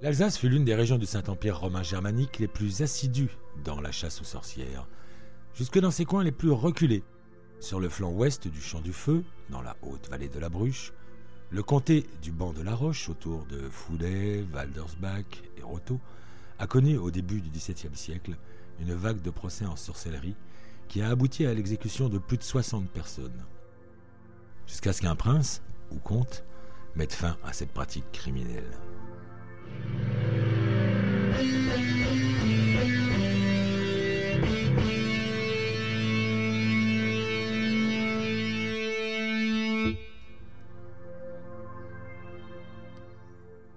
[0.00, 4.20] L'Alsace fut l'une des régions du Saint-Empire romain germanique les plus assidues dans la chasse
[4.20, 4.86] aux sorcières,
[5.54, 7.02] jusque dans ses coins les plus reculés.
[7.58, 10.92] Sur le flanc ouest du Champ du Feu, dans la haute vallée de la Bruche,
[11.50, 15.98] le comté du Banc de la Roche, autour de Fouday, Waldersbach et Roto,
[16.60, 18.36] a connu au début du XVIIe siècle
[18.78, 20.36] une vague de procès en sorcellerie
[20.86, 23.44] qui a abouti à l'exécution de plus de 60 personnes.
[24.68, 25.60] Jusqu'à ce qu'un prince,
[25.90, 26.44] ou comte,
[26.94, 28.78] mette fin à cette pratique criminelle.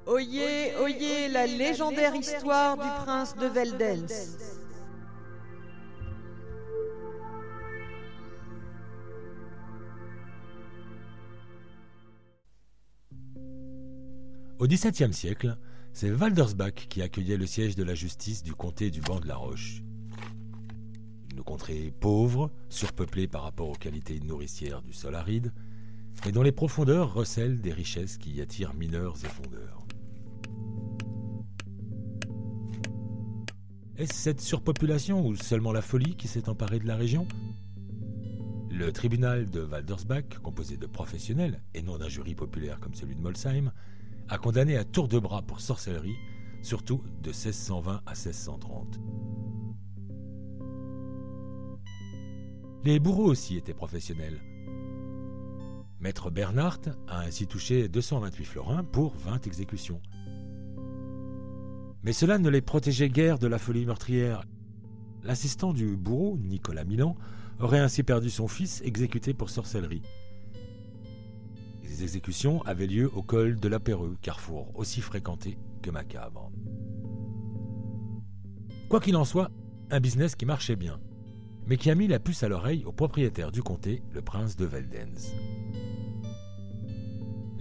[0.08, 4.38] Oyez, oyez la légendaire histoire du prince de Veldens.
[14.60, 15.58] Au XVIIe siècle,
[15.94, 19.36] c'est Waldersbach qui accueillait le siège de la justice du comté du Banc de la
[19.36, 19.84] Roche.
[21.32, 25.54] Une contrée pauvre, surpeuplée par rapport aux qualités nourricières du sol aride,
[26.26, 29.86] et dont les profondeurs recèlent des richesses qui y attirent mineurs et fondeurs.
[33.98, 37.28] Est-ce cette surpopulation ou seulement la folie qui s'est emparée de la région?
[38.72, 43.22] Le tribunal de Waldersbach, composé de professionnels et non d'un jury populaire comme celui de
[43.22, 43.72] Molsheim,
[44.32, 46.16] a condamné à tour de bras pour sorcellerie,
[46.62, 49.00] surtout de 1620 à 1630.
[52.86, 54.40] Les bourreaux aussi étaient professionnels.
[56.00, 60.02] Maître Bernhardt a ainsi touché 228 florins pour 20 exécutions.
[62.04, 64.46] Mais cela ne les protégeait guère de la folie meurtrière.
[65.24, 67.18] L'assistant du bourreau, Nicolas Milan,
[67.60, 70.04] aurait ainsi perdu son fils exécuté pour sorcellerie.
[72.02, 73.80] Exécutions avaient lieu au col de la
[74.22, 76.52] carrefour aussi fréquenté que macabre.
[78.90, 79.52] Quoi qu'il en soit,
[79.90, 81.00] un business qui marchait bien,
[81.68, 84.66] mais qui a mis la puce à l'oreille au propriétaire du comté, le prince de
[84.66, 85.34] Veldens.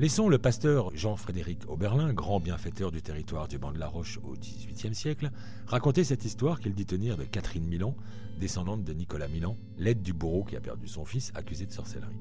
[0.01, 4.33] Laissons le pasteur Jean-Frédéric Oberlin, grand bienfaiteur du territoire du Banc de la Roche au
[4.33, 5.31] XVIIIe siècle,
[5.67, 7.95] raconter cette histoire qu'il dit tenir de Catherine Milan,
[8.39, 12.17] descendante de Nicolas Milan, l'aide du bourreau qui a perdu son fils accusé de sorcellerie.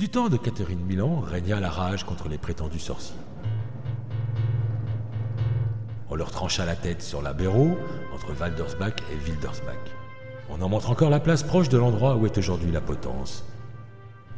[0.00, 3.20] Du temps de Catherine Milan régna la rage contre les prétendus sorciers.
[6.08, 7.32] On leur trancha la tête sur la
[8.14, 9.76] entre Waldersbach et Wildersbach.
[10.48, 13.44] On en montre encore la place proche de l'endroit où est aujourd'hui la potence.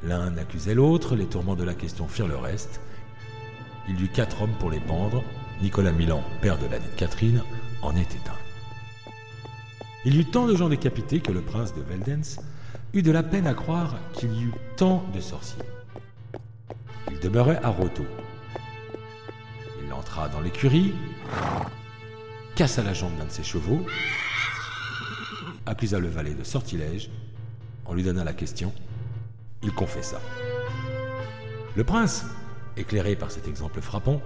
[0.02, 2.80] L'un accusait l'autre, les tourments de la question firent le reste.
[3.88, 5.22] Il y eut quatre hommes pour les pendre.
[5.62, 7.44] Nicolas Milan, père de la dite Catherine,
[7.82, 9.12] en était un.
[10.04, 12.40] Il y eut tant de gens décapités que le prince de Veldens
[12.94, 15.62] eut de la peine à croire qu'il y eut tant de sorciers.
[17.10, 18.04] Il demeurait à Roto.
[19.84, 20.94] Il entra dans l'écurie,
[22.54, 23.84] cassa la jambe d'un de ses chevaux,
[25.66, 27.10] accusa le valet de sortilège,
[27.86, 28.72] on lui donna la question,
[29.62, 30.20] il confessa.
[31.74, 32.26] Le prince,
[32.76, 34.20] éclairé par cet exemple frappant,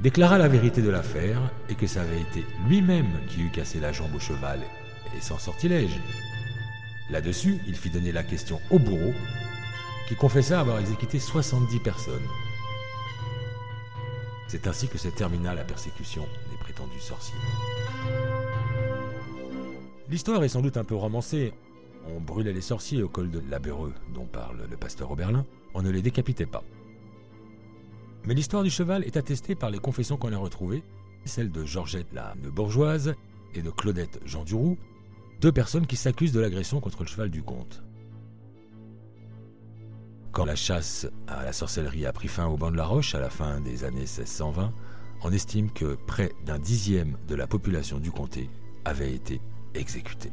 [0.00, 3.92] déclara la vérité de l'affaire et que ça avait été lui-même qui eut cassé la
[3.92, 4.60] jambe au cheval
[5.16, 6.00] et sans sortilège.
[7.10, 9.14] Là-dessus, il fit donner la question au bourreau,
[10.08, 12.26] qui confessa avoir exécuté 70 personnes.
[14.48, 17.38] C'est ainsi que se termina la persécution des prétendus sorciers.
[20.08, 21.52] L'histoire est sans doute un peu romancée.
[22.08, 25.44] On brûlait les sorciers au col de l'Abéreux, dont parle le pasteur Oberlin.
[25.74, 26.62] On ne les décapitait pas.
[28.24, 30.82] Mais l'histoire du cheval est attestée par les confessions qu'on a retrouvées,
[31.24, 33.14] celle de Georgette la bourgeoise
[33.54, 34.78] et de Claudette Jean Duroux,
[35.40, 37.82] deux personnes qui s'accusent de l'agression contre le cheval du comte.
[40.32, 43.20] Quand la chasse à la sorcellerie a pris fin au banc de la Roche à
[43.20, 44.72] la fin des années 1620,
[45.22, 48.50] on estime que près d'un dixième de la population du comté
[48.84, 49.40] avait été
[49.74, 50.32] exécutée.